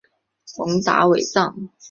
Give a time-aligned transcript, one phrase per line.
[0.57, 1.69] 蒙达韦藏。